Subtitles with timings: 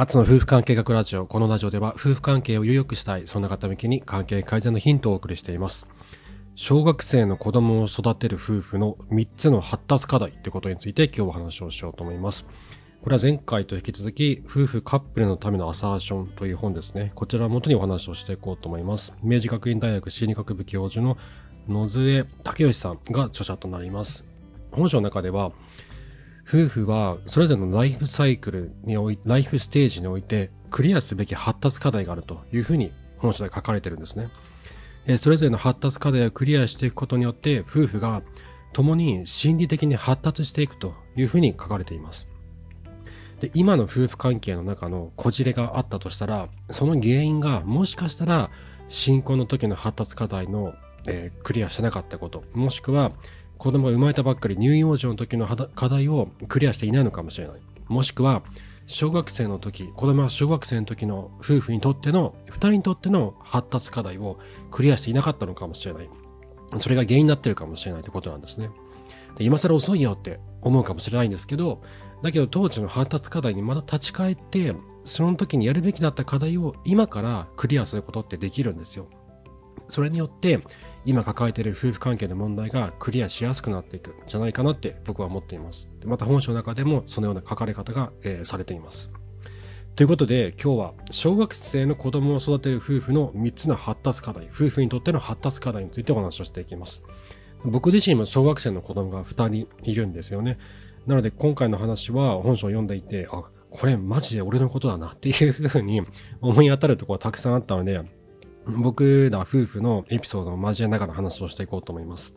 [0.00, 1.26] アツの夫婦関係学ラジオ。
[1.26, 5.86] このラジオでは夫婦関係をより良くしたい、そんな方向けに関係改善のヒントをお送りしています。
[6.54, 12.46] 小学生の子供を育てる夫婦の3つの発達課題ということについて今日お話をしようと思います。
[13.02, 17.12] これは前回と引き続き、夫婦カップルのためのアサーションという本ですね。
[17.14, 19.12] こちらを元にお話をしていこうと思います。
[19.22, 21.18] 明治学院大学心理学部教授の
[21.68, 24.24] 野津武義さんが著者となります。
[24.72, 25.52] 本書の中では、
[26.50, 34.30] 夫婦はそれぞれのライフサイクルにおいてライフステージにおいてクリアすべき発達課題があるというふうに本書で書かれてるんですね。
[35.16, 38.22] それぞれの発達課題をクリアしていくことによって夫婦が
[38.72, 42.26] 共に心理的に発達していくというふうに書かれています。
[43.38, 48.50] で、今の夫婦関係の中のこじれがあったとしたら、その原因がもしかしたら
[48.88, 50.74] 新婚の時の発達課題の、
[51.06, 53.12] えー、クリアしてなかったこと、もしくは
[53.60, 57.60] 子供が生まれたばっかり乳幼児の時の課題をクリアしていないのかもしれない。
[57.88, 58.42] もしくは、
[58.86, 64.38] 小学生の時、子供は小学生の時の夫婦にとっての、二人にとっての発達課題を
[64.70, 66.08] クリアしていなかったのかもしれない。
[66.78, 68.70] それが原因になってるかもしれないということなんですね。
[69.36, 71.82] で今更遅いよって思うかもしれないんですけど、
[72.22, 79.06] だけど当時の発達課題にまた立ち返って、その時にやるべきだった課題を今からクリアすることってできるんですよ。
[79.88, 80.60] それによって
[81.04, 85.92] 今抱えている夫婦関係の問題がクリアしやすくなっていくんじゃないかなって僕は思っています。
[86.04, 89.10] また本書の中でもそのような書かれ方が、えー、されています。
[89.96, 97.02] ということで今日は小学生の子供を育てる夫婦の3つの発達課題、夫婦にとっての発達課題についてお話をしていきます。
[97.64, 100.58] 僕自身も小学生の子供が2人いるんですよね。
[101.06, 106.02] なので今回の話は本書を読んでいて、あ、これマジで俺のことだなっていうふうに
[106.40, 108.00] 思い当たるところがたくさんあったので、
[108.70, 112.34] 僕ら夫婦のエピソードを交えながら話をしていこうと思います。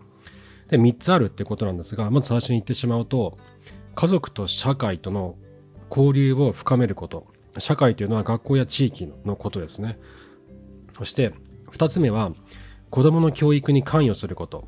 [0.68, 3.38] で、3つあるってことなんですが、まず最初に言ってしまうと、
[3.96, 5.36] 家族と社会との
[5.90, 7.28] 交流を深めること。
[7.60, 10.00] 社会というのは学校や地域のことですね。
[10.98, 11.34] そして、
[11.72, 12.32] 2つ目は、
[12.90, 14.68] 子供の教育に関与すること。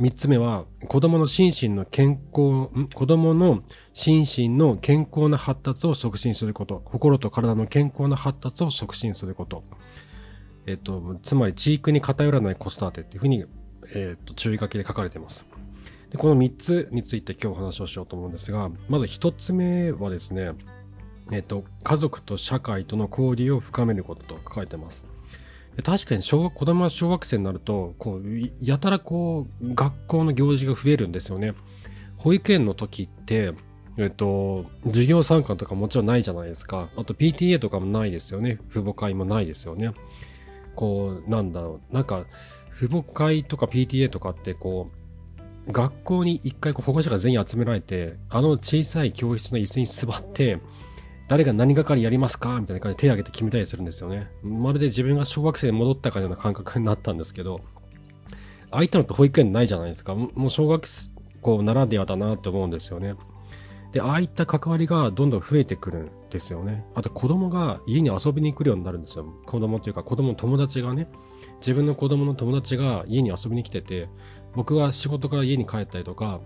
[0.00, 3.62] 3つ目は、子供の心身の健康、子供の
[3.94, 6.82] 心身の健康な発達を促進すること。
[6.84, 9.64] 心と体の健康な発達を促進すること。
[10.66, 13.44] えっと、つまり、地域に偏らない子育てっていうふうに、
[13.94, 15.46] えっと、注意書きで書かれています。
[16.10, 20.52] で、この3つについて今日お話をしようと思うんですが、まず1つ目はですね、
[21.32, 25.04] えっと、家族と社会との交流を深めることと書かれてます。
[25.82, 28.22] 確かに小学、子供は小学生になると、こう、
[28.60, 31.54] やたらこう、学校の行事が増えるんですよね。
[32.16, 33.52] 保育園の時って、
[33.98, 36.88] えっと、授業参加とかもちろんないじゃないですか。
[36.96, 38.58] あと PTA とかもないですよね。
[38.70, 39.92] 父母会もないですよね。
[40.76, 42.26] こう、なんだろう、なんか、
[42.78, 44.90] 父母会とか PTA とかってこ
[45.68, 50.60] う、学校に一回こう保護者が全員集められて、あの小さい教室の椅子に座って、
[51.28, 54.30] 誰が何係やりますかみたいな感じで手を挙げて決めたりするんですよね。
[54.44, 57.62] まるで自分が小学生に戻ったかのような感覚になったんですけど、
[58.70, 60.14] ああいったのって保育園ないじゃないですか。
[60.14, 60.86] もう小学
[61.40, 63.14] 校ならではだなって思うんですよね。
[63.96, 66.84] で、ああいった関わりがどんどん増えてくるんですよね。
[66.94, 69.24] あと子供が家に遊びに来るようになるんですよ。
[69.46, 71.08] 子供というか子供の友達がね、
[71.60, 74.10] 自分の子供の友達が家に遊びに来てて、
[74.54, 76.42] 僕が仕事から家に帰ったりとか、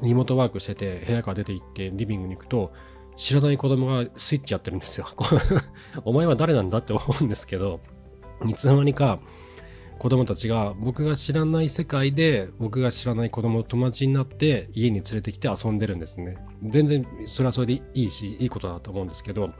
[0.00, 2.72] リモートワークしてて部屋から出て行ってリビングに行くと、
[3.18, 5.06] 知らない子供がスイッチやってるんですよ。
[6.06, 7.80] お前は誰なんだって思うんですけど、
[8.46, 9.18] いつの間にか
[10.00, 16.38] 子供たちが僕が知らない世界で僕が知らない子供友達になって家に連れてきて遊んでるんですね。
[16.66, 19.50] 全然それはそれでいいし、いいことだと思うんですけど、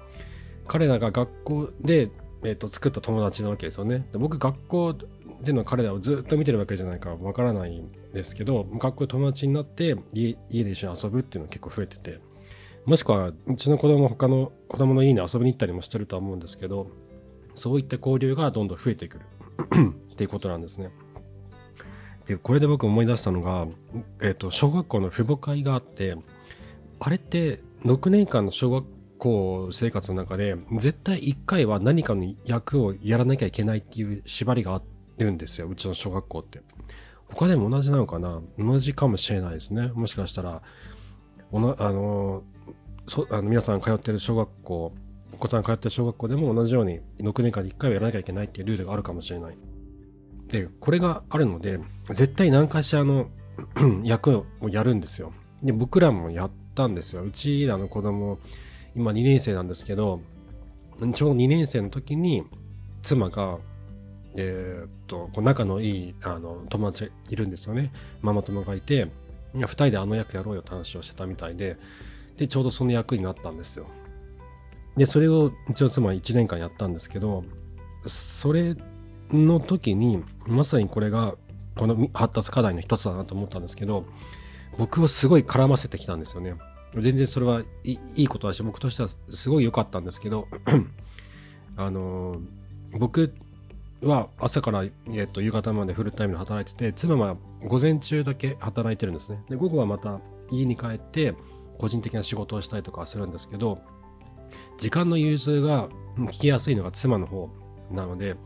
[0.66, 2.10] 彼らが学校で、
[2.42, 4.06] えーと、作った友達なわけですよね。
[4.12, 4.94] で僕学校
[5.42, 12.18] での彼らをずっと見てるわけじゃないからわからないんですけど、学校で友達になって家で一緒に遊ぶっていうのが結構増えてて、
[12.86, 16.86] もしくはうちの子供他の子供の家に遊びに行ったりもしてるとは思うんですけど、
[17.54, 19.26] そういった交流がどんどん増えてくる。
[20.12, 20.90] っていうことなんですね。
[22.26, 23.66] で、これで僕思い出したのが、
[24.20, 26.16] えっ、ー、と、小学校の父母会があって、
[27.00, 28.84] あれって6年間の小学
[29.18, 34.82] 校生活の中で、絶対1回は何かの役をやらなきゃいけないっていう縛りがあ
[35.18, 36.62] るんですよ、うちの小学校って。
[37.28, 38.40] 他でも同じなのかな？
[38.58, 39.88] 同じかもしれないですね。
[39.94, 40.62] もしかしたら、
[41.52, 42.42] おなあの
[43.06, 44.92] そあの皆さん通ってる小学校
[45.32, 49.56] お子さんが通ってる小学校でも同じように6年間で1回はやらなきゃいけないっていうルールがあるかもしれない。
[50.48, 53.28] で、これがあるので、絶対何かしらの
[54.04, 55.32] 役をやるんですよ。
[55.62, 57.22] で、僕らもやったんですよ。
[57.22, 58.38] うちらの子供、
[58.94, 60.20] 今2年生なんですけど、
[61.14, 62.44] ちょうど2年生の時に、
[63.02, 63.58] 妻が、
[64.36, 67.92] えー、っと、仲のいい、あの、友達いるんですよね。
[68.22, 69.08] ママ友がいて、
[69.54, 71.76] 二人であの役やろうよって話をしてたみたいで、
[72.36, 73.86] で、ちょうどその役になったんですよ。
[74.96, 77.44] で、それを一応妻は1年間やったんですけど、
[78.06, 78.76] それ
[79.30, 81.36] の時に、まさにこれが、
[81.76, 84.04] この発達課題の一つだなと思ったんですけど、
[84.78, 86.54] 僕をすごい絡ませてきたんですよね。
[86.94, 90.48] 全然それはいいことだし、僕としてはすごい良かったんですけど、
[91.76, 92.40] あの、
[92.98, 93.32] 僕
[94.02, 99.42] は朝から、えっと、夕方までフルタイムで働いてて、妻は午前中だけ働いてるんですね。
[99.48, 100.20] で、午後はまた
[100.50, 101.34] 家に帰って、
[101.78, 103.78] 個人的な仕事をしたりとかするんですけど、
[104.80, 107.50] 時間の融通が聞きやすいのが妻の方
[107.92, 108.36] なので、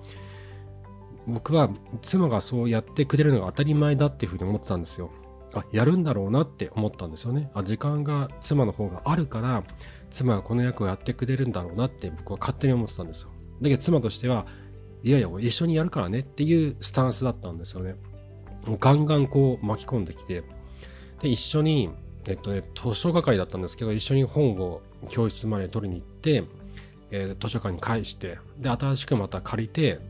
[1.28, 1.70] 僕は
[2.02, 5.10] 妻がそうやってくれるのが当たり前だっていうふうに思ってたんですよ。
[5.54, 7.52] あ、やるんだろうなって思ったんですよね。
[7.54, 9.62] あ、時間が妻の方があるから、
[10.10, 13.28] 妻がこの役をやってくれるんだろうなって僕は勝手に思ってたんですよ。
[13.62, 14.46] だけど妻としては、
[15.04, 17.94] いやいや、一緒にやるからねっていうスタンスだったんですよね。
[18.80, 20.42] ガンガンこう巻き込んできて、
[21.20, 21.90] で、一緒に、
[22.26, 26.13] えっとね、図書係だったんですけど、一緒に本を教室まで取りに行って、
[27.10, 30.00] えー、図書館に返して、で、新しくまた借りて、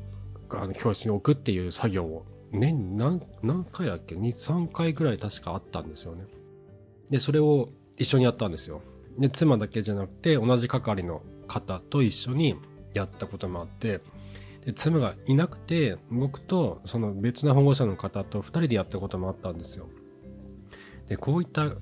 [0.50, 6.24] あの教室に置くっていう作業を年に何何回だっけ ?2、3回ぐらい確かあったんですよね。
[7.10, 8.80] で、それを一緒にやったんですよ。
[9.18, 12.56] で、妻だけじゃなくて、同じ係の方と一緒に
[12.92, 14.00] やったこともあって、
[14.64, 19.88] で、妻がいなくて、僕とその別な保護者の方と二人でやったこともあったんですよ。
[21.06, 21.72] で、こういった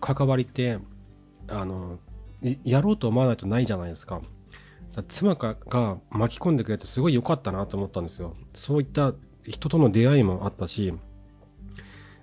[0.00, 0.78] 関わりって、
[1.48, 1.98] あの、
[2.64, 4.22] やろうと思わないとないじゃないですか。
[4.94, 5.56] か妻が
[6.10, 8.36] 巻き込んでくれてすごい良かったなと思ったんですよ。
[8.54, 10.92] そういった人との出会いもあったし、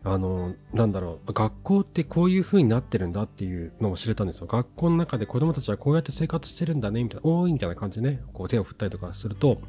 [0.03, 4.47] あの、なんだろう、学校ってこういう風になってるんだっていうのを知れたんですよ。
[4.47, 9.59] 学校の中で子供たちはこうやって生活してるんだね、みたいな、おいみたいな感じでね、こう手を振ったりとかすると、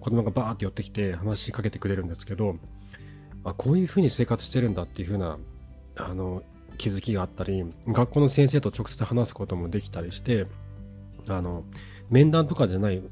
[0.00, 2.56] 子供がバーって寄ってきて話しかけてくれるんですけど、
[3.44, 5.38] あ、こういう風に生活してるんだっていう風な、
[5.96, 6.42] あの、
[6.78, 10.46] 気づきがあったり、学校の先生と直接話すこともできたりして、
[11.28, 11.64] あの、
[12.10, 13.02] 面談とかじゃない、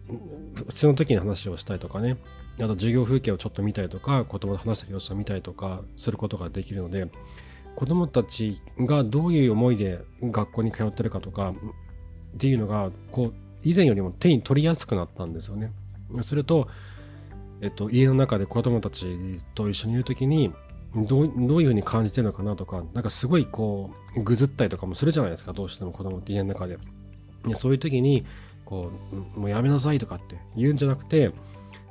[0.55, 2.17] 普通の時に話をしたりとかね、
[2.59, 7.09] あと授業風景をちょっと見たりとか、子供と話してる様子を見たりとかすることができるので、
[7.77, 11.55] 子供たちがどういう思いで学校に通ってるかとか
[12.35, 15.73] っていうのが、こう、以前よりも手に取りやすくなったんですよね。
[16.23, 16.69] それと、
[17.63, 19.07] えっと、家の中で子供たち
[19.55, 20.53] と一緒にいるときに、
[20.95, 26.79] どう、どういうふうに感じてるのかなとか、なんかすごいこう、ぐずったりとかもするじゃないですか、どうしても子供って家の中で。
[27.55, 28.25] そういう時に、
[28.65, 28.91] こ
[29.37, 31.33] う、もうやめなさいとかって言うんじゃなくて、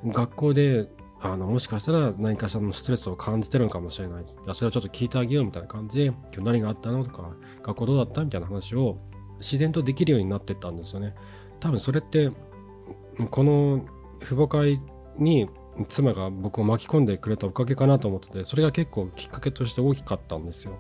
[0.06, 0.90] 学校で、
[1.22, 4.26] あの、もしかしたら何かしらのストレスを感じてるのかもしれない。
[4.54, 7.32] それをちょっと聞いてあげようみたいな感じで、今日何があったのとか、
[7.64, 8.98] 学校どうだったみたいな話を
[9.40, 11.16] 自然とできるようになってったんですよね。
[11.60, 12.32] 多分それって、
[13.32, 13.86] この
[14.22, 14.82] 父母会
[15.18, 15.50] に
[15.86, 20.80] 妻が僕を巻き込んでくれたおかげかなと思ってて、それが結構きっかけとして大きかったんですよ。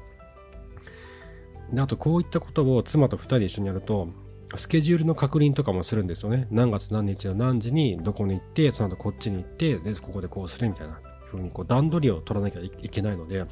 [1.71, 4.09] で、あとこういったことを妻と二人で一緒にやると、
[4.55, 6.47] スケジュールの確認とかもするんですよね。
[6.49, 13.45] 何月何日の何時にどこに行って、その後こっちに行って、で、ここでこうするみたいな風にこう段取りを取らなきゃいけないので、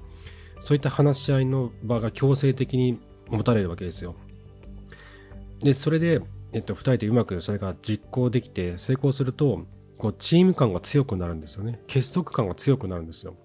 [0.59, 2.99] そういった話し合いの場が強制的に
[3.29, 4.15] 持たれるわけですよ。
[5.59, 6.21] で、それで、
[6.53, 9.65] えっと、二人でうまくそれが実行できて成功すると、
[9.97, 11.79] こう、チーム感が強くなるんですよね。
[11.87, 13.35] 結束感が強くなるんですよ。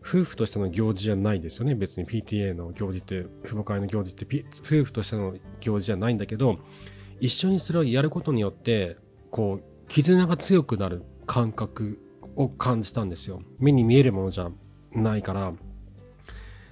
[0.00, 1.74] 夫婦としての行事じゃないですよね。
[1.74, 6.58] 別に PTA の行事って、父母会の行事って、夫婦としての行事じゃないんだけど、
[7.20, 8.96] 一緒にそれをやることによって、
[9.30, 11.98] こう、絆が強くなる感覚
[12.36, 13.42] を感じたんですよ。
[13.58, 14.50] 目に見えるものじゃ
[14.92, 15.52] ないから、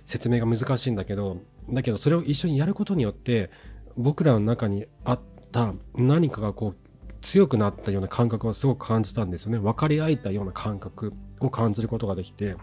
[0.04, 1.38] 説明が難しいんだけど、
[1.70, 3.50] だけどそれを一緒にやることによって、
[3.96, 6.83] 僕らの中にあった何かがこう、
[7.24, 9.58] 強くなったような感覚をすごく感じたんですよね。
[9.58, 12.54] 分かり合えたような感覚を感じることができて、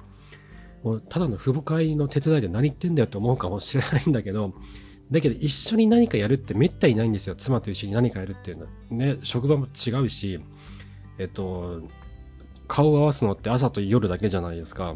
[0.84, 4.54] もうただの父母会の手伝いで何言ってんだよって思うかもしれないんだけど、
[5.10, 7.36] だけど一緒に何かやるってめったにないんですよ。
[7.36, 8.70] 妻と一緒に何かやるっていうのは。
[8.92, 10.40] ね、職場も違うし、
[11.18, 11.82] えっと、
[12.68, 14.96] 顔を合わすのって朝と夜だけじゃないですか。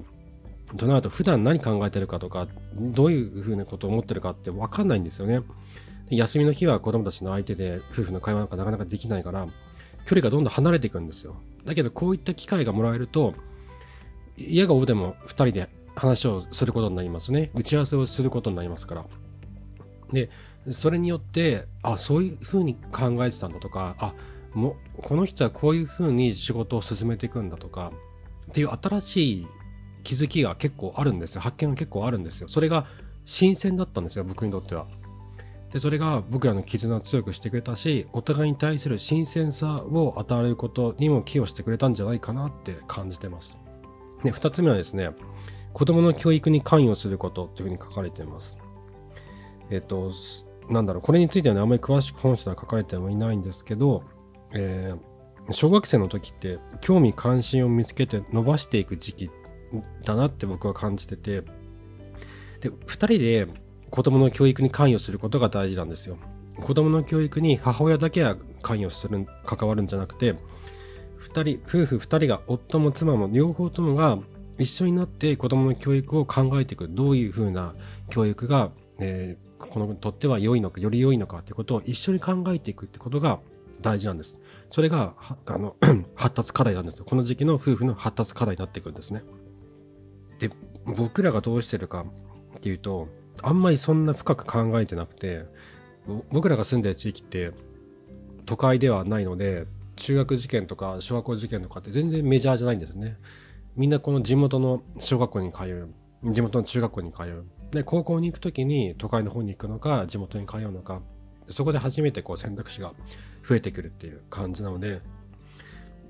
[0.78, 5.42] となると普段何考えてるかとか、どういうふうなことを思ってるかってわかんないんですよね。
[6.10, 9.48] 休みの日は子供たちの相手で夫婦の会話なんかなかなかできないから、
[10.06, 11.36] 距離がどんどん離れていくんですよ。
[11.66, 13.34] だけどこういった機会がもらえると、
[14.38, 17.52] 嫌がおでも二人で話をすることになりますね。
[17.56, 19.06] 打ち合わせをすることになりますから。
[20.12, 20.30] で、
[20.72, 24.14] それによって、あ、そういうふうに考えてたんだとか、あ、
[24.54, 27.92] も、この人はこういうふうに仕事を進めていくんだとか、
[28.50, 29.48] っていう新しい
[30.04, 31.42] 気づきが結構あるんですよ。
[31.42, 32.48] 発見が結構あるんですよ。
[32.48, 32.86] それが
[33.26, 34.88] 新鮮だったんですよ、僕にとっては。
[35.76, 43.58] で、それが僕らの絆を強くしてくれたし、お互いに対する新鮮さを与えることにも寄与してくれたんじゃないかなって感じてます。
[44.24, 45.10] で、二つ目はですね、
[45.74, 48.58] 子供の教育に関与することというふうに書かれています。
[49.70, 50.14] えっと、
[50.70, 54.02] なんだろう、これについてはね、あんまり詳しく本書では書かれてはいないんですけど、
[54.54, 59.30] えー、小学生の時って興味関心を見つけて伸ばしていく時期
[60.06, 61.42] だなって僕は感じてて、
[62.62, 63.65] で、二人で
[63.96, 66.18] 子供の教育に関与することが大事なんですよ。
[66.62, 70.36] 子供の教育に母親だけは関与する、関わるんじゃなくて、
[71.18, 74.20] 二人、夫婦二人が、夫も妻も両方ともが
[74.60, 76.90] 一緒になって子供の教育を考えていく。
[76.90, 77.74] どういうふうな
[78.10, 83.40] 教育が、えー、このとっては良いのか、より良いのかってことを一緒に考えていくってことが
[83.82, 84.38] 大事なんです。
[84.70, 85.78] それが、あの、
[86.16, 87.06] 発達課題なんですよ。
[87.06, 89.24] この時期の夫婦の発達課題になっていくんですね。
[90.40, 90.52] で、
[90.86, 92.06] 僕らがどうしてるか
[92.58, 93.08] っていうと、
[93.46, 95.46] あんまりそんな深く考えてなくて、
[96.32, 97.52] 僕らが住んでる地域って
[98.48, 103.18] 都会ではないので、中学受験とか小学校受験とかって全然メジャーじゃないんですね。
[103.76, 105.90] みんなこの地元の小学校に通う、
[106.32, 107.46] 地元の中学校に通う。
[107.70, 111.04] で、高校に行くときに都会の方に行くのか、地元に通うのか、
[111.48, 112.94] そこで初めてこう選択肢が
[113.48, 115.02] 増えてくるっていう感じなので、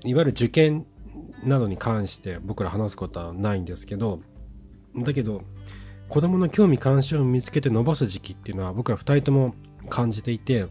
[0.04, 0.86] いわゆる受験
[1.44, 4.20] などに関して僕ら話すことはないんですけど、
[4.96, 5.42] だけど、
[6.08, 9.54] 子供の興味関心を見つけて伸ばす時期っていうのは僕ら二人とも
[9.88, 10.66] 感じていて、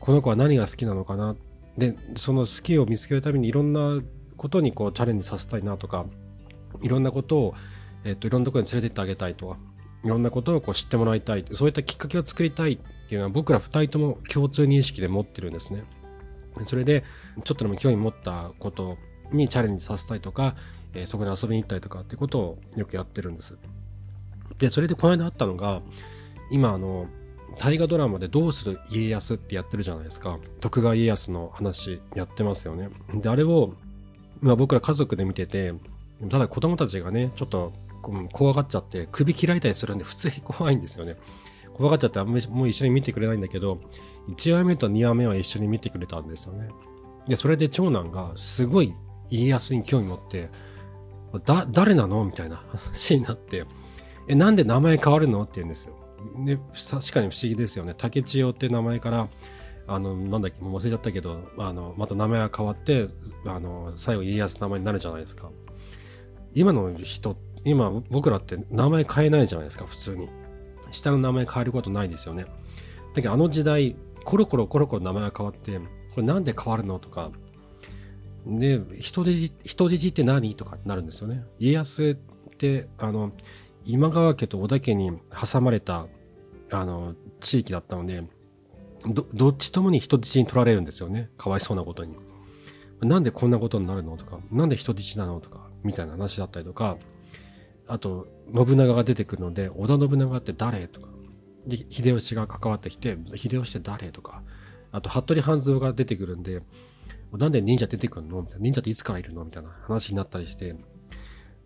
[0.00, 1.36] この子は何が好きなのかな？
[1.78, 4.02] で、その好きを見つけるためにいろんな
[4.36, 6.06] ことにこうチャレンジさせたいなとか、
[6.82, 7.54] いろんなことを、
[8.04, 9.56] えっと、いろんなところに連れてってあげたいとか、
[10.04, 11.44] いろんなことをこう知ってもらいたい。
[11.52, 15.84] そういったきっかけを作りたいっていうのは僕ら二人とも共通認識で持ってるんですね。
[16.66, 17.02] それで、
[17.44, 18.98] ちょっとでも興味持ったこと
[19.32, 20.56] にチャレンジさせたいとか、
[20.92, 23.56] え、そこに遊びに行ったりとかってことをよくやってるんです。
[24.58, 25.82] で、それでこの間あったのが、
[26.50, 27.06] 今あの、
[27.58, 30.38] 大河ドラマでどうする家康ってやってるじゃないですか。
[30.60, 32.88] 徳川家康の話やってますよね。
[33.14, 33.74] で、あれを、
[34.40, 35.74] まあ僕ら家族で見てて、
[36.28, 37.72] ただ子供たちがね、ちょっと
[38.32, 41.16] 怖がっちゃって首切られたりするんで普通に怖いんですよね。
[41.74, 43.78] 怖がっちゃってあんまりもう一緒に見てくれないんだけど、
[44.28, 46.68] 1話目と2話目は一緒に見てくれたんですよね。
[47.28, 48.94] で、それで長男がすごい
[49.30, 50.50] 家康に興味持って、
[51.44, 52.24] だ、誰なの？
[52.24, 53.64] みたいな話になって、
[54.28, 55.42] え、なんで名前変わるの？
[55.42, 55.94] って言うんですよ。
[56.36, 56.58] ね、
[56.90, 57.94] 確かに不思議ですよね。
[57.96, 59.28] 竹千代って名前から、
[59.86, 63.08] あの、なんだっけ、もう忘れちゃったけど、あの、また名前が変わって、
[63.44, 65.50] あの、最後家康の名前になるじゃないですか。
[66.54, 70.28] 今の人、今僕らって名前変えないじゃないですか、普通に。
[70.92, 72.44] 下の名前変えることないですよね。
[73.14, 77.30] だけどあの時代、コロコロコロコロ名前が変わって、これなんで変わるのとか、
[78.46, 80.54] で、人質、人質って何？
[80.54, 81.44] とかなるんですよね。
[81.58, 82.16] 家康
[82.50, 83.32] って、あの、
[83.84, 86.06] 今川家と織田家に挟まれた、
[86.70, 88.24] あの、地域だったので、
[89.06, 91.30] ど、どっちともに人質に取られるんですよね。
[91.36, 92.14] かわいそうなことに。
[93.02, 96.96] なんでこんなことになるのとか、なんで人質なのとか、みたいな話だったりとか、
[97.86, 101.08] あと、信長が出てくるので、織田信長って誰とか、
[101.66, 104.42] で、秀吉が関わってきて、秀吉って誰とか、
[104.92, 106.62] あと、服部半蔵が出てくるんで、
[107.32, 108.62] なんで忍者出てくるのみたいな。
[108.62, 110.76] 忍者っていつからいるのみたいな話になったりして、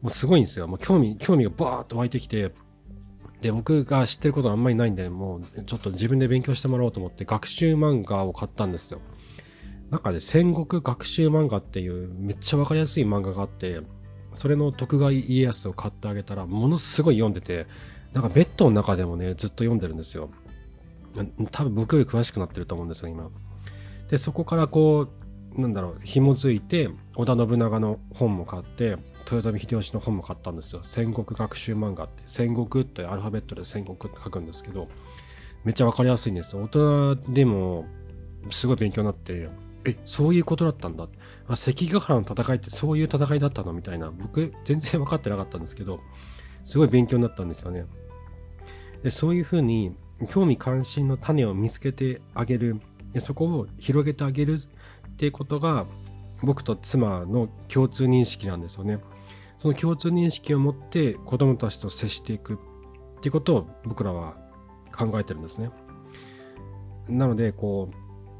[0.00, 0.66] もうすごいんですよ。
[0.68, 2.52] もう興味、興味がバーッと湧いてきて、
[3.40, 9.00] で、僕が知ってることあんまりないんで、もうちょっと自分で勉強してもらおうと思って学習漫画を買ったんですよ。
[9.90, 13.80] なんかね、戦国学習漫画っていうめっちゃわかりやすい漫画があって、
[14.34, 17.66] それの徳川家康を買ってあげたら、ものすごい読んでて、
[18.12, 20.30] なんかベッドの中でもね、ずっと読んでるんですよ。
[21.50, 23.30] 多分僕より詳しくなってると思うんですよ、今。
[24.08, 25.08] で、そこからこう、
[25.60, 28.96] なんだろう、紐づいて、織田信長の本も買って、
[29.30, 30.80] 豊臣秀吉の本も買ったんですよ。
[30.84, 32.22] 戦国学習漫画って。
[32.26, 34.88] 戦国ってアルファベットで戦国って書くんですけど、
[35.64, 37.86] めっちゃわかりやすいんです大人でも、
[38.50, 39.48] すごい勉強になって、
[39.84, 41.08] え、そういうことだったんだ。
[41.48, 44.10] あ、関ヶ原の戦いってそういう戦いだったのみたいな。
[44.10, 46.00] 僕、全然分かってなかったんですけど、
[46.62, 47.84] すごい勉強になったんですよね。
[49.02, 49.96] でそういうふうに、
[50.28, 52.80] 興味関心の種を見つけてあげる。
[53.12, 54.60] でそこを広げてあげる
[55.18, 55.84] っていうことが、
[56.44, 59.00] 僕と妻の共通認識なんですよね。
[59.58, 64.36] その共通認識を持って子供たちと接していくっていうことを僕らは
[64.96, 65.70] 考えてるんですね。
[67.08, 67.90] なので、こ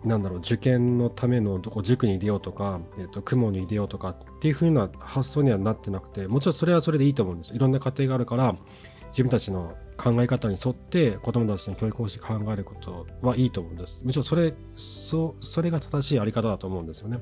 [0.04, 7.56] う、なんだろう、受験のための塾に入れようとか、えっ、ー、と、雲に入れようとかっていうふうな発想にはなってなくて、もちろんそれはそれでいいと思うんです。
[7.56, 8.54] いろんな家庭があるから、
[9.08, 14.00] 自分たちの考え方に沿って子供たちの教育方針考えることはいいと思うんです。
[14.04, 17.18] むしろそれ、そ、それが正しいあり方だと思うんですよね。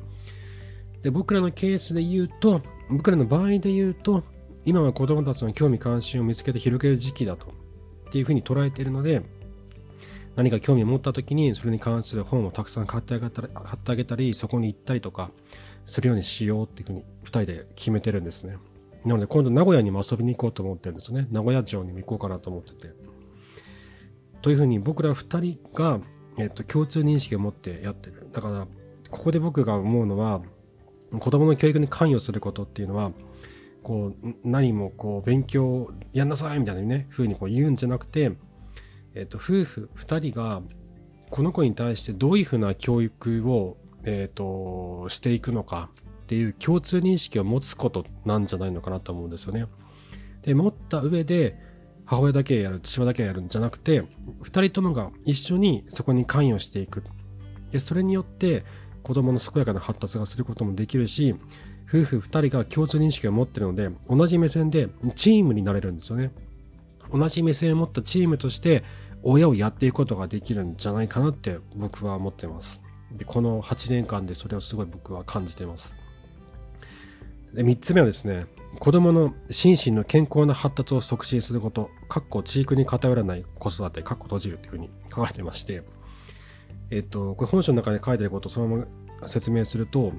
[1.03, 4.23] で、僕らのケースで言うと、僕らの場合で言うと、
[4.65, 7.47] 今は子供たちの興味関心を見つけて広げる時期だと、
[8.09, 9.23] っていうふうに捉えているので、
[10.35, 15.31] 何か興味を持った時に、それに関する本をたくさん買ってあげたり、買ってあげたり、そこに行ったりとか、
[15.87, 18.59] するようにしようっていうふうに、二人で決めてるんですね。
[19.07, 21.29] なので、今度名古屋にも遊びに行こうと思ってるんですね。
[21.31, 22.93] 名古屋城にも行こうかなと思ってて。
[24.43, 26.01] というふうに僕ら二人が、
[26.39, 28.29] えっと、共通認識を持ってやってる。
[28.33, 28.67] だから、
[29.09, 30.43] ここで僕が思うのは、
[31.21, 33.13] 子供の教育に関与することっていうのは、
[33.85, 38.33] こう、何もこう、勉強やんなさいみたいなね、風にこう言うんじゃなくて、
[39.15, 40.63] えっと、夫婦二人が、
[41.31, 45.91] この子に対してどういうふうな教育を、えっと、していくのか
[46.27, 49.67] っていう共通認識を持つことなんじゃないのかなと思うんですよね。
[50.43, 51.57] で、持った上で、
[52.05, 54.05] 母親だけやる、父親だけやるんじゃなくて、
[54.43, 57.05] 二人ともが一緒にそこに関与していく。
[57.71, 58.65] で、それによって
[59.05, 61.37] 子供の健やかな発達がすることもできるし、
[61.89, 66.33] 夫婦二人が共通認識を持ってるので、同じ目線でチームになれるんですよね。
[67.13, 68.83] 同じ目線を持ったチームとして
[69.23, 72.81] 親をやっていくことができるんじゃないかなって僕は思ってます。
[73.13, 75.95] で、この8年間でそれをすごい僕は感じてます。
[77.55, 78.47] で、3つ目はですね、
[78.79, 85.83] 子供の心身の健康な発達を促進すること、かっこ地域に偏らない子育て、かっこ閉じるというふうに書かれてまして、
[86.91, 88.87] えっと、これ本書の中で書いてあることをそのま
[89.21, 90.13] ま説明すると、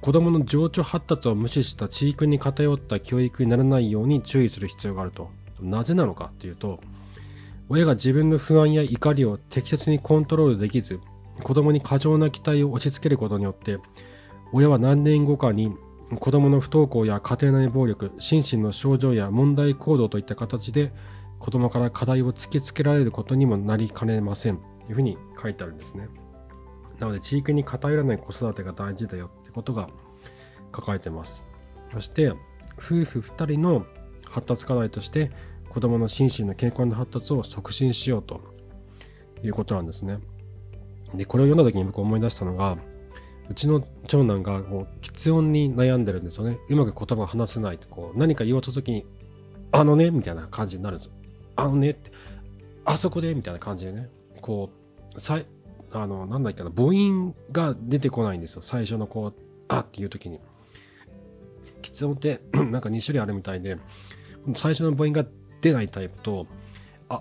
[0.00, 5.30] 子供の情緒発達を無視した地域に偏った教育にならないように注意する必要があると。
[5.60, 6.80] なぜなのかっていうと、
[7.70, 11.00] 親が自分の不安や怒りを適切にコントロールできず、
[11.42, 13.78] 子供に過剰な期待を押し付けることによって、
[14.52, 15.74] 親は何年後かに
[16.20, 20.92] 子供の不登校や家庭内暴力、心身の症状や問題行動といった形で
[21.38, 24.58] 子供から課題を突きつけられることにもなりかねません。
[24.86, 26.08] というふうに書いてあるんですね。
[26.98, 29.88] なので、地域に偏らない子育てが大事だよってことが
[30.74, 31.42] 書かれてます。
[31.92, 32.30] そして、
[32.76, 33.86] 夫婦2人の
[34.28, 35.30] 発達課題として、
[35.68, 38.40] 子供の心身の健康な発達を促進しようと
[39.42, 40.18] いうことなんですね。
[41.14, 42.78] で、これを読んだ時に僕思い出したのが、
[43.50, 46.58] うちの長男がこう、喫音に悩んでるんですよね。
[46.68, 49.06] うまく言葉を話せないと、こう、何か言おうと時に、
[49.72, 51.12] あのね、みたいな感じになるんですよ。
[51.56, 52.10] あのねって、
[52.84, 54.08] あそこで、みたいな感じでね、
[54.40, 54.70] こ
[55.14, 55.46] う、さい、
[55.92, 58.62] あの、なんだっけな、母音が出てこないんですよ。
[58.62, 59.34] 最初のこう、
[59.68, 60.40] あっていう時に。
[61.82, 63.76] 喫音ってなんか2種類あるみたいで、
[64.54, 65.26] 最初の母音が
[65.60, 66.46] 出ないタイプと、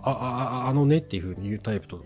[0.04, 2.04] あ、あ、あ、あのねっていう風に言うタイプと、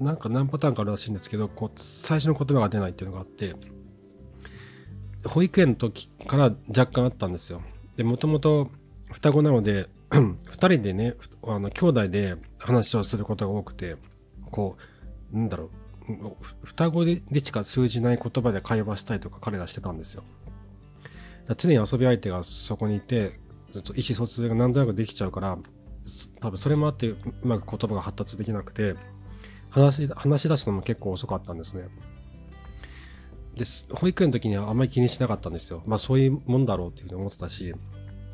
[0.00, 3.54] なんか何パターンかあるらしいんですけど、こう、最初の言葉が出ないっていうのがあって、
[5.26, 7.62] 保育園の時から若干あったんですよ。
[7.96, 8.70] で、もともと
[9.12, 13.96] 双子なので、 二人でね、あの、兄弟で話をすることが多くて、
[14.50, 14.76] こ
[15.32, 15.70] う、なんだろう、
[16.64, 20.22] 双子でしか通じない言葉で会話したいとか彼らしてたんですよ。
[21.56, 23.38] 常に遊び相手がそこにいて、
[23.94, 25.58] 意思疎通が何となくできちゃうから、
[26.40, 28.94] 多分それもあってうまく言葉が発達できなくて、
[29.70, 31.88] 話し、話し出すのも結構遅かったんですね。
[33.56, 33.88] です。
[33.92, 35.82] 保育園の時にはあんまり気にしなかったんですよ。
[35.86, 37.74] まあそういうもんだろうっていうふうに思ってたし、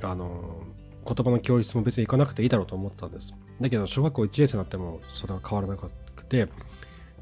[0.02, 0.62] あの、
[1.04, 3.35] 言葉の教室も別に行かなくていいだろうと思ってたんです。
[3.61, 5.90] だけど、小学校1年生になってもそれは変わらなく
[6.24, 6.48] て、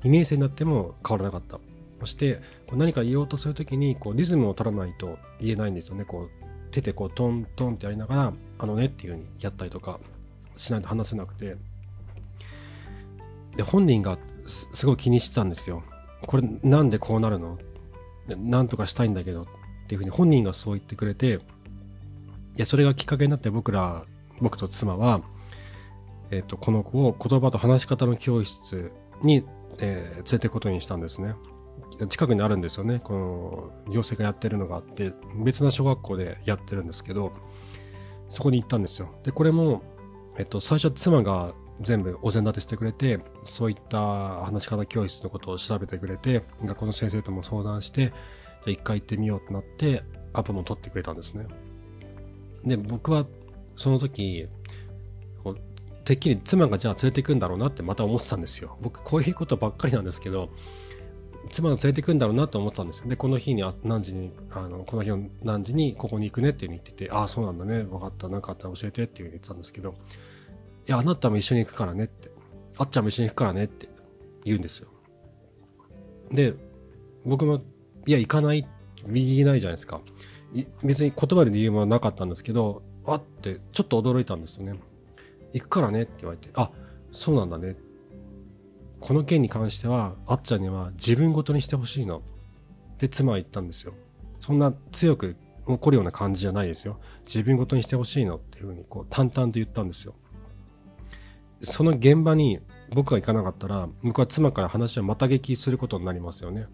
[0.03, 1.61] 2年生になっても変わらなかった。
[2.01, 2.37] そして、
[2.67, 6.05] こう何か言おうとするときに、こう、リズムを取らないと言えないんですよね。
[6.05, 6.31] こう、
[6.71, 10.01] 手でこう、トントンってやりながら、あのねっていう風にやったりとか
[10.61, 11.57] しないと話せなくて。
[13.57, 14.19] で、本人が
[14.75, 15.83] すごい気にしてたんですよ。
[16.27, 17.59] これなんでこうなるの？
[18.29, 19.45] なんとかしたいんだけどっ
[19.89, 21.39] ていう風に本人がそう言ってくれて、い
[22.57, 24.05] や、それがきっかけになって僕ら、
[24.41, 25.23] 僕と妻は、
[26.31, 28.93] えっ、と、この子を言葉と話し方の教室
[29.23, 29.45] に
[29.83, 31.35] えー、連れていくことにしたんですね。
[32.09, 33.01] 近くにあるんですよね。
[33.03, 37.33] この行政がやってるのがあって、別な小学校でやってるんですけど、
[38.29, 39.09] そこに行ったんですよ。
[39.25, 39.83] で、これも、
[40.41, 43.99] えっと、最初は妻が全部お膳立てしてくれて、そういった
[44.43, 48.15] 話し方教室のことを調べてくれて、学校の先生とも相談して、
[48.65, 51.47] じゃ一回行ってみようとなって、アポも取ってくれたんですね。
[52.65, 53.27] で、僕は
[53.77, 54.49] その時、
[56.07, 58.79] てっきり妻がじゃあ連れて行くんだろうなってまた思ってたんですよ。
[58.81, 60.49] 僕こういうことばっかりなんですけど、
[61.51, 63.09] 妻が連れて行くんだろうなと思ってたんですよ。
[63.09, 67.83] で、この日に何時に、あの、この日の何時にここに行くねっていうふうに言ってて、ああ、そうなんだね。
[67.83, 68.29] 分かった。
[68.29, 69.95] 何かあったら教えてっていうふうに言ってたんですけど、
[70.91, 72.31] や、あなたも一緒に行くからねって、
[72.77, 73.89] あっちゃんも一緒に行くからねって
[74.45, 74.89] 言うんですよ。
[76.31, 76.55] で、
[77.25, 77.63] 僕も、
[78.07, 78.67] いや、行かない、
[79.07, 80.01] 右ないじゃないですか。
[80.83, 84.79] 別に言葉で理由もなかったんですけど、あってちょっと驚いたんですよね。
[85.53, 86.71] 行くからねって言われて、あ、
[87.13, 87.77] そうなんだね。
[89.01, 92.19] この件に関しては、あっちゃんには自分ごとにしてほしいの。
[92.19, 93.95] って妻は言ったんですよ。
[94.41, 96.99] そんな強く怒るような感じじゃないですよ。
[97.25, 100.15] 自分ごとにしてほしいのっていうふうに、こう、淡々と言ったんですよ。
[101.63, 102.61] その現場に
[102.95, 106.67] 僕が行かなかったら、僕は妻から話をまた聞きすることになりますよね。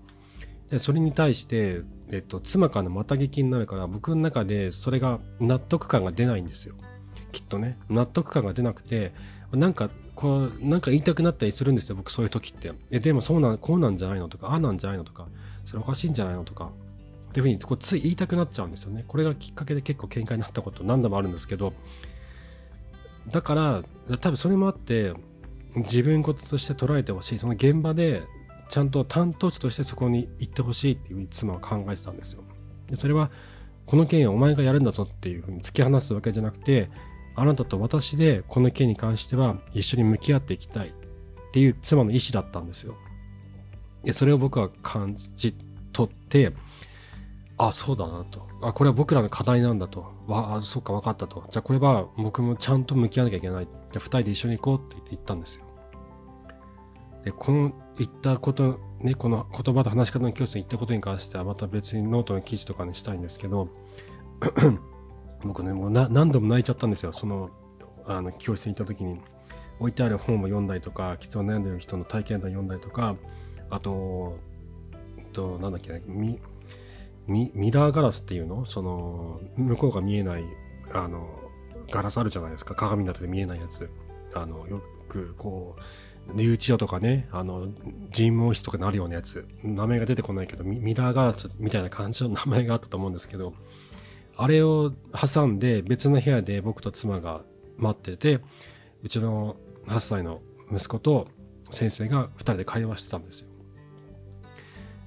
[0.70, 6.75] で、それに対して、えっと、妻からのまた聞きになるから、僕の中でそれが納得感が出ないんですよ。
[7.33, 9.12] きっとね、納得感が出なくて、
[9.53, 12.72] なんかこう、なんか言いたくなったりするんですよ、僕そういう時って。
[12.90, 15.29] え、でもそうなん、こうなんじゃないのとか、ああなんじゃないのとか、
[15.66, 16.72] それおかしいんじゃないのとか、
[17.29, 19.05] っていうふうにこうつい言いたくなっちゃうんですよね。
[19.07, 21.75] これがきっかけで結構喧嘩になったこと何度もあるんですけど、
[23.30, 23.82] だから、
[24.18, 25.12] 多分それもあって、
[25.76, 27.38] 自分事として捉えてほしい。
[27.38, 28.22] その現場で、
[28.68, 32.42] ちゃんと担当地としてそこに行ってほしいっていうふうに妻は考えてたんですよ。
[32.88, 33.30] でそれは、
[33.84, 36.90] この件お前がやるんだぞっていうふうに突き放すわけじゃなくて、
[37.36, 40.92] あなたと私でこの件に関しては一緒に向き合っていきたいっ
[41.52, 42.96] ていう妻の意思だったんですよ。
[44.02, 45.54] で、それを僕は感じ
[45.92, 46.52] 取って、
[47.59, 48.47] あ、そうだなと。
[48.62, 50.12] あ、これは僕らの課題なんだと。
[50.27, 51.45] わ、あ、そっか、分かったと。
[51.51, 53.64] じゃあこれは僕もちゃんと向き合わなきゃいけない。
[53.64, 55.66] じゃあ二人で一緒に行こうって言って言ったんですよ。
[57.25, 63.69] で、この言ったこと、ね、この言葉と話し方の教室に言ったことに関してはまた別にノートの記事とかにしたいんですけど、
[65.42, 67.12] 僕ね、もう何度も泣いちゃったんですよ。
[67.12, 67.51] その、
[68.07, 69.21] あの、教室に行った時に。
[69.79, 73.16] 置いてある本を読んだりとか、喫音悩んでる人の体験談読んだりとか、
[73.71, 74.38] あと、
[75.19, 76.03] えっと、なんだっけ、
[77.26, 78.66] ミミラーガラスっていうの？
[78.66, 80.44] その、向こうが見えない、
[80.92, 81.28] あの、
[81.90, 82.74] ガラスあるじゃないですか。
[82.74, 83.90] 鏡になって見えないやつ。
[84.34, 87.68] あの、よく、こう、留置所とかね、あの、
[88.12, 89.46] 尋問室とかなるようなやつ。
[89.62, 93.54] 名前が出てこないけど、ミラーガラスみたいな感じの名前があったと思うんですけど、
[94.36, 97.42] あれを挟んで別の部屋で僕と妻が
[97.78, 98.40] 待ってて、
[99.02, 100.40] うちの8歳の
[100.72, 101.28] 息子と
[101.70, 103.50] 先生が2人で会話してたんですよ。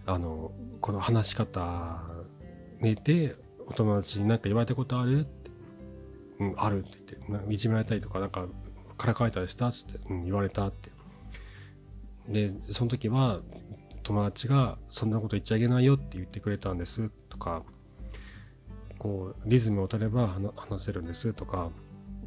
[0.05, 0.51] あの、
[0.81, 2.01] この話し方
[2.81, 3.35] 見て、
[3.67, 5.21] お友達に何か言われたことある？
[5.21, 5.51] って、
[6.39, 8.47] うん、あるって言って、いじめられたりとか、なんか、
[8.97, 9.67] からかえたりした？
[9.67, 10.91] って、うん、言われたって。
[12.27, 13.41] で、その時は、
[14.03, 17.63] 友達が、そんなこと言っちゃいけないよって言ってくれたんです、とか、
[18.97, 21.33] こう、リズムを取れば話せるんです。
[21.33, 21.71] とか、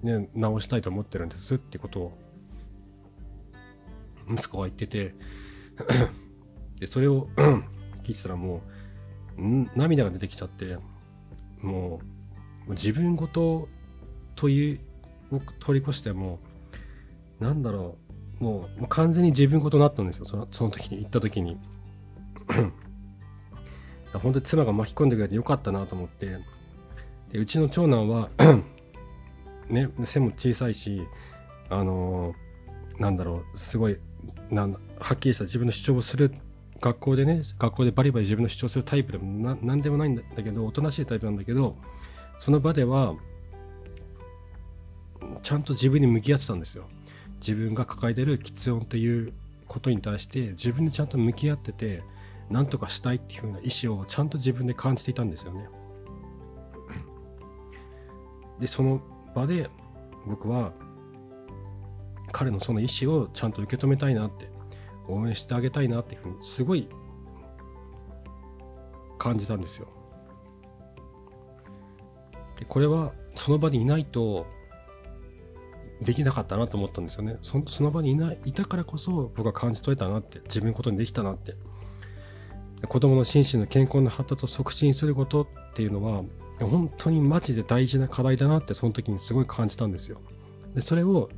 [0.03, 1.55] ね、直したいと思ってるんです。
[1.57, 2.19] ってことを、
[4.31, 5.15] 息子が言ってて。
[6.79, 7.29] で、それを
[8.03, 8.61] 聞いてたらもう、
[9.37, 10.79] 涙が出てきちゃって、
[11.61, 12.01] も
[12.67, 13.69] う、自分ごと
[14.37, 14.81] という、
[15.31, 16.39] を通り越しても、
[17.41, 17.97] なんだろ
[18.41, 21.59] う、もうもう完全に自分ごとなったんですよ、そのその時に、行った時に。
[24.13, 26.39] 本当に妻が巻き込んでくれてよかったなと思って、
[27.31, 28.31] でうちの長男は
[29.71, 31.03] ね、背も小さいし、
[31.71, 33.99] あのー、なんだろう、すごい、
[34.51, 34.79] なんは
[35.15, 36.35] っきりした自分の主張をする、
[36.83, 41.77] 学校でね、学校でバリバリ自分の主張するタイプでもななんでもないんだけど、おとなしいタイプなんだけど、
[42.39, 43.15] その場では、
[45.43, 46.89] ちゃんと自分に向き合ってたんですよ。
[47.37, 49.33] 自分が抱えてる喫音という
[49.69, 52.03] ことに対して自分でちゃんと向き合ってて、
[52.51, 55.69] なんとかしたいっていう風な意思をちゃんと自分で感じていたんですよね。
[58.59, 59.01] で、その
[59.35, 59.71] 場で
[60.27, 60.73] 僕は
[62.33, 64.52] 彼のその意思をちゃんと受け止めたいなって、
[65.09, 66.89] 応援してあげたいなっていうふうにすごい
[69.19, 69.89] 感じたんですよ。
[72.59, 74.47] でこれはその場にいないと
[76.03, 77.39] できなかったなと思ったんですよね。
[77.43, 81.55] そその場にいない、いたからこそ僕は感じ取れたなって、自分のことにできたなって。
[82.89, 86.25] 子供の心身の健康の発達を促進することっていうのは、
[86.59, 90.21] 本当にマジで大事な課題だなってその時にすごい感じたんですよ。
[90.75, 91.31] で、それを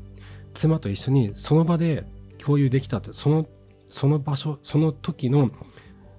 [0.54, 2.06] 妻と一緒にその場で
[2.38, 3.46] 共有できたって、その、
[3.94, 5.50] その場所、その時の、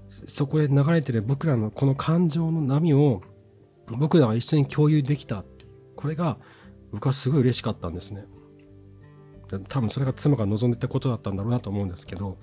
[0.10, 3.22] そこで流れてる僕らのこの感情の波を
[3.88, 5.44] 僕らが一緒に共有できた。
[5.96, 6.38] これが
[6.92, 8.26] 僕はすごい嬉しかったんですね。
[9.68, 12.38] 多分それが妻が望んでたことだったんだろうなと思うんですけど、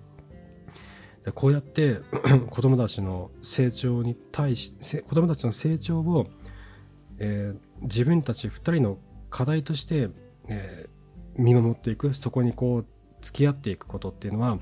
[1.34, 2.00] こうやって
[2.50, 4.74] 子供たちの成長に対し、
[5.08, 6.26] 子供たちの成長を
[7.24, 8.98] えー、自分たち2人の
[9.30, 10.10] 課題として、
[10.48, 12.86] えー、見守っていくそこにこう
[13.20, 14.58] 付き合っていくことっていうのは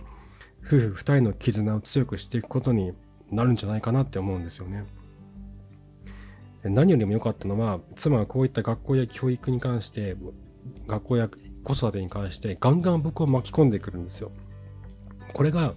[0.64, 2.92] 夫婦2人の絆を強くしていくことに
[3.30, 4.84] なるんじゃないかなって思うんですよね。
[6.62, 10.16] 何よりも良かったのは妻はこういった学校や教育に関して
[10.86, 11.30] 学校や
[11.64, 14.30] 子育てに関してガンガン僕を巻き込んでくるんですよ。
[15.32, 15.74] これが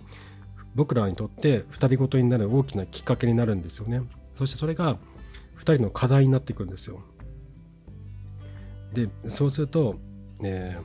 [0.75, 4.01] 僕らにとって二人ごとになる大きなきっかけになるんですよね。
[4.35, 4.97] そしてそれが
[5.57, 7.01] 2人の課題になっていくんですよ。
[8.93, 9.95] でそうすると、
[10.43, 10.77] え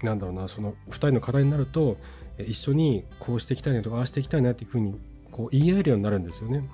[0.00, 1.96] ー、なんだろうなその2人の課題になると
[2.48, 4.98] 一緒にこうしていきたいねとかああしていきたいなっていうふうに
[5.30, 6.68] こう言い合えるようになるんですよね。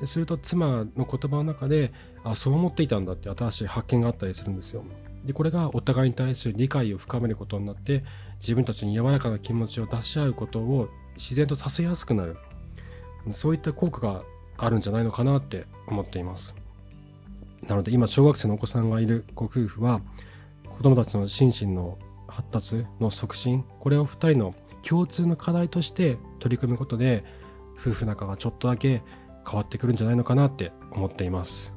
[0.00, 1.92] ですると妻の言葉の中で
[2.22, 4.84] あそう思っていたんだって新しい発見があったりするんですよ。
[5.24, 8.04] でこれがお互いに対する理解を深めることになって
[8.38, 12.36] 自分たちに柔らかな気持ちを出し合うことを自然とさせやすくなる
[13.32, 14.22] そういった効果が
[14.58, 16.54] あるんじゃないのかなって思っています。
[17.66, 20.00] なので今小学生のお子さんがいるご夫婦は
[20.68, 24.54] 子供たちの心身の発達の促進、これを二人の
[24.88, 27.24] 共通の課題として取り組むことで、
[27.76, 29.02] 夫婦仲がちょっとだけ
[29.44, 31.72] 変わってくるんじゃないのかなって思っています。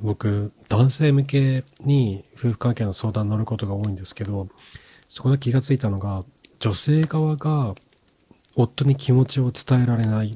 [0.00, 4.48] 僕、男性向けに夫婦関係の相談に乗ることが多いんですけど、
[5.08, 6.22] そこで気がついたのが、
[6.60, 7.74] 女性側が
[8.54, 10.34] 夫に気持ちを伝えられないっ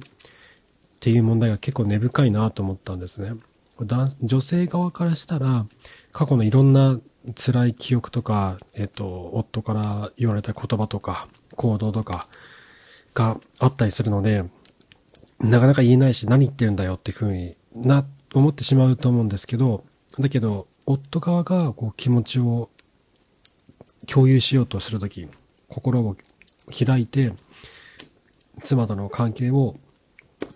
[0.99, 3.35] ていう問題が結構根深いなと思ったんですね。
[3.81, 5.67] 女性側からしたら、
[6.13, 7.01] 過去のいろんな
[7.35, 12.27] 辛い記憶とか、えっと、夫から言われた言葉とか、行動とか
[13.15, 14.45] があったりするので、
[15.41, 18.05] なかなか言えないし何言ってるんだよっていうふうにな、
[18.35, 19.85] 思ってしまうと思うんですけど、
[20.19, 22.71] だけど、夫側がこう気持ちを
[24.07, 25.29] 共有しようとするとき、
[25.69, 26.17] 心を
[26.71, 27.33] 開いて、
[28.63, 29.77] 妻との関係を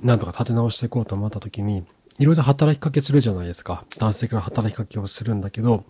[0.02, 1.84] なんとか立て直していこうと思ったときに、
[2.18, 3.84] いろいろ働きかけするじゃないですか。
[3.98, 5.84] 男性から働きかけをするんだけど、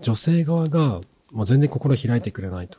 [0.00, 1.00] 女性側が
[1.32, 2.78] もう全然心開いてくれないと。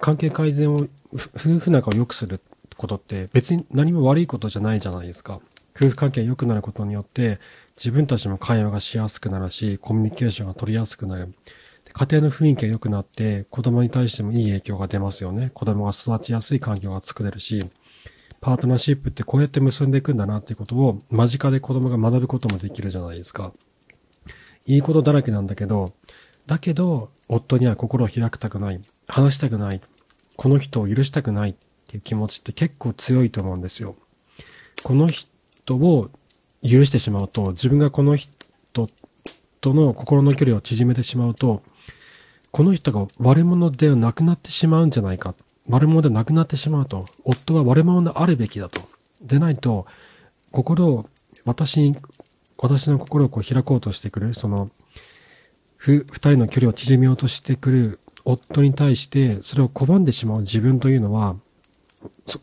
[0.00, 2.40] 関係改善を、夫婦仲を良くする
[2.76, 5.40] ことって別に何も悪いことじゃないじゃないですか。
[5.76, 7.38] 夫婦関係が良くなることによって
[7.76, 11.34] 自分たちも会話がしやすくなるし、コミュニケーションが取りやすくなる。
[11.92, 15.50] 家庭の雰囲気が良くなって子供に対してもいい影響が出ますよね。
[15.54, 17.64] 子供が育ちやすい環境が作れるし、
[18.40, 23.52] パートナーシップってこうやって結んでいくんだなっていうことを間近で子供が学ぶこともできるじゃないですか。
[24.66, 25.92] いいことだらけなんだけど、
[26.46, 28.80] だけど、夫には心を開きたくない。
[29.08, 29.80] 話したくない。
[30.36, 31.54] この人を許したくないっ
[31.88, 33.96] ていう気持ちって結構強いと思うんですよ。
[34.82, 36.10] この人を
[36.62, 38.88] 許してしまうと、自分がこの人
[39.60, 41.62] との心の距離を縮めてしまうと、
[42.52, 45.34] この人が悪者ではなくなってしまうんじゃないか。
[45.68, 48.80] 悪者ではなくなってしまうと、夫は悪者であるべきだと。
[49.20, 49.86] でないと、
[50.52, 51.06] 心を
[51.44, 51.96] 私に
[52.58, 54.70] 私の心をこう開こうとしてくる、その、
[55.76, 61.36] ふ、二人の距離を縮めようとしてくる夫に対して、それを拒んでしまう自分というのは、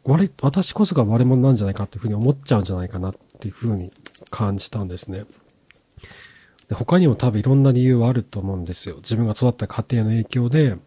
[0.06, 3.92] 悪私こそが悪者なんじゃないかっていうふうに思っちゃうんじゃないかなっていうふうに
[4.30, 5.26] 感じたんですね。
[6.68, 8.96] で他にも多分いろんな理由はあると思うんですよ。
[8.98, 10.78] 自分が育った家庭の影響で、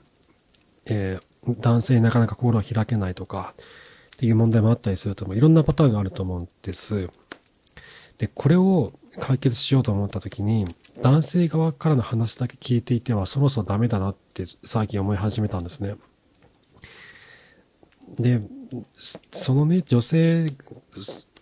[0.87, 3.55] えー、男性になかなか心を開けないとか、
[4.17, 5.37] っていう問題もあったりすると思う。
[5.37, 7.11] いろんなパターンがあると思うんです。
[8.19, 10.65] で、これを解決しようと思った時に、
[11.03, 15.97] 男性側からの話だけ聞いていてはそろそろダメだなって最近思い始めたんですね。
[18.19, 18.41] で、
[19.33, 20.47] そのね、女性、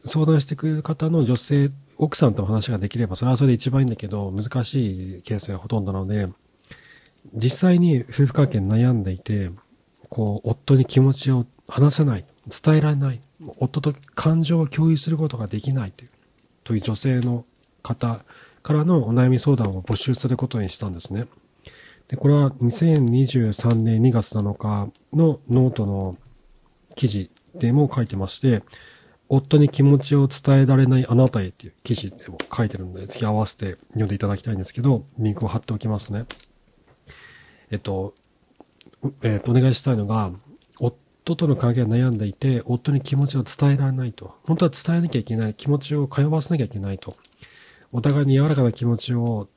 [0.07, 6.29] 相談してくる方の女性、奥さんと話ができれば、それはそれで一番いいんだけど、難しいケースがほとんどなので、
[7.35, 9.51] 実際に夫婦関係に悩んでいて、
[10.09, 13.21] こう、夫に気持ちを話せない、伝えられない、
[13.59, 16.11] 夫と感情を共有することができないという、
[16.65, 17.45] という女性の
[17.83, 18.25] 方
[18.63, 21.27] からのお悩み相談を募集することにしたんですね。
[22.09, 26.17] で、これは2023年2月7日のノートの
[26.97, 28.63] 記事でも書いてまして、
[29.29, 36.27] 夫に気持ちを伝えられないあなたへっていう記事でも書いてるので、ぜひ合わせて読んでいただきたいんですけど、リンクを貼っておきますね。
[37.71, 38.15] えっと、
[39.23, 40.33] えっと、お願いしたいのが、
[40.81, 44.37] 夫との関係が悩んでいて、夫に気持ちを伝えられないと。
[44.45, 45.55] 本当は伝えなきゃいけない。
[45.55, 47.17] 気持ちを通わせなきゃいけないと。
[47.93, 49.49] お互いに柔らかな気持ちを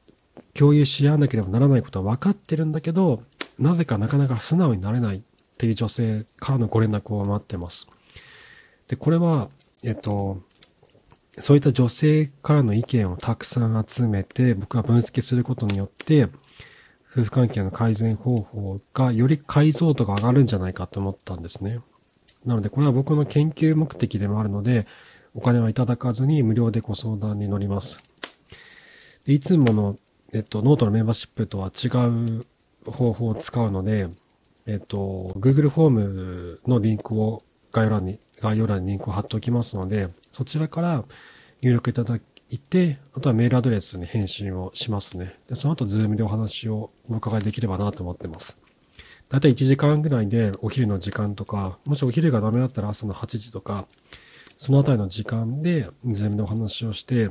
[0.54, 3.24] 共有し合わなければならないことは分かってるんだけど、
[3.60, 5.22] なぜかなかなか素直になれないっ
[5.58, 7.88] ていう女性からのご連絡を待ってます。
[8.88, 9.50] で、これは、
[9.84, 10.42] えっと、
[11.40, 16.28] そういった女性からの意見をたくさん集めて、僕が分析することによって、
[17.18, 21.80] 夫婦関係の改善方法がより解像度が上がるんじゃないかと思ったんですね。
[22.46, 24.86] なので、これは僕の研究目的でもあるので、
[25.34, 28.04] お金はいただかずに無料でご相談に乗ります。
[29.26, 29.98] でいつもの、
[30.32, 32.46] えっと、ノートのメンバーシップとは違う
[32.92, 34.10] 方法を使うので、
[34.68, 41.04] えっと、Google フォームのリンクを概要欄に、概要欄にリンクを貼っておきますので、そちらから
[41.62, 45.36] 入力いただいて、あとはメールアドレスに返信をしますね。
[45.50, 48.58] で、その後、ズームでお話をお伺いできればなと思ってます。
[49.30, 53.86] だいたい1時間ぐらいでお昼の時間とか、もしお昼がダメだったら朝の8時とか、
[54.58, 57.30] そのあたりの時間で、ズームでお話をして、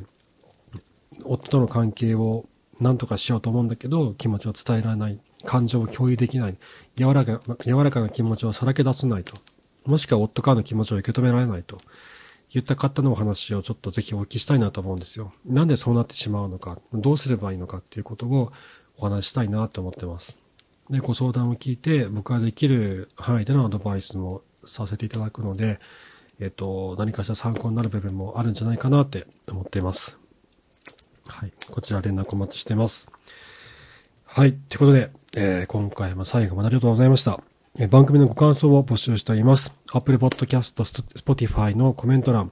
[1.24, 2.46] 夫との関係を
[2.80, 5.18] 何とかしようと思うんだけど、気持ちを伝えられない。
[5.44, 6.56] 感情を共有できない。
[6.96, 9.32] 柔らか、柔らかな気持ちをさらけ出せないと。
[9.84, 11.78] もしくは夫からの気持ちを受け止められないと。
[12.56, 15.30] 言った方のお話をちょっとぜひお聞きしたいなと思うんですよ。
[15.44, 18.50] なんでそうなってしまうのか、どうすればいいのかっていうことを
[18.96, 20.38] お話したいなと思ってます。
[20.88, 25.78] で、ご相談を聞いて、僕ができる範囲でのアドバイスもさせていただくので、
[26.40, 30.16] えっ、と、何かしら参考になる部分もあるんじゃないかなって思っています。
[31.26, 31.52] はい。
[31.70, 33.10] こちら連絡お待ちしてます。
[34.24, 34.54] はい。
[34.54, 37.55] ということで、えー、今回も最後までありがとうございました。
[37.84, 39.74] 番組のご感想を募集しております。
[39.92, 42.50] Apple Podcast、Spotify のコメント欄、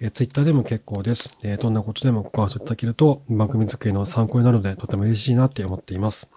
[0.00, 1.38] え、Twitter でも結構です。
[1.44, 6.28] え、どんなことでもご感想いただけると番組作りの参考になるのでとても嬉しいなって思っています。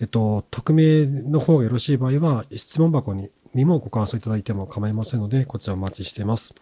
[0.00, 6.56] えっと、匿名の方がよろしい場合は、質問箱ににもご感想いただいても構いませんので、こちらお待ちしています。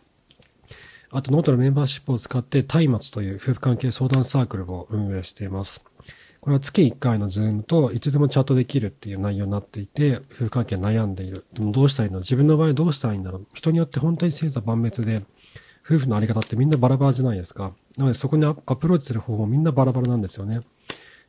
[1.10, 5.82] あと、ノートのメンバーシップを使って、松明という夫婦関係相談サークルを運営しています。
[6.40, 11.44] これは月1回のズームといつでもチャットできるっていう内容になっていて、夫婦関係悩んでいる。
[11.53, 15.22] でもどうしたらいいの自分の場合どうしたらいいんだろう人によって本当に千差万別で、
[15.85, 17.72] 夫婦のあり方ってみんなバラバラじゃないですか。
[17.96, 20.61] なのでそこにアプローチする方法もみんなバラバラなんですよね。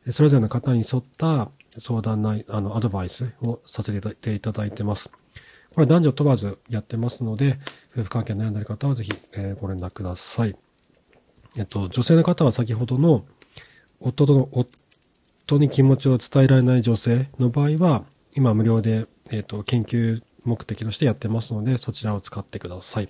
[0.10, 5.10] それぞれの方に沿った相談内、あの、アドバイスをさせていただいてます。
[5.74, 7.60] これ男女問わずやってますので、
[7.96, 10.56] 夫婦関係悩んでいる方はぜひ、え、ご連絡ください。
[11.56, 13.26] えっと、女性の方は先ほどの
[14.00, 14.50] 夫との、
[15.52, 18.04] 当に気持ちを伝えられない女性の場合は、
[18.36, 23.10] 今無料で、えっと、研究目的としてやってますので、そちらを使ってください。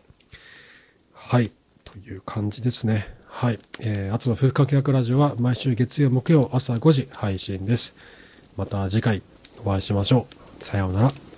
[1.13, 1.51] はい。
[1.83, 3.05] という感じですね。
[3.27, 3.59] はい。
[3.81, 7.95] えー、あつの夫婦関係学ラジオは毎週月曜木曜朝5時配信です。
[8.57, 9.21] また次回
[9.63, 10.25] お会いしましょ
[10.59, 10.63] う。
[10.63, 11.30] さようなら。